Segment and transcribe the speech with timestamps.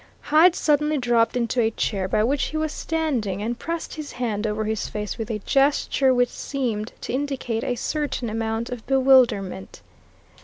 [0.19, 4.47] Hyde suddenly dropped into a chair by which he was standing, and pressed his hand
[4.47, 9.83] over his face with a gesture which seemed to indicate a certain amount of bewilderment.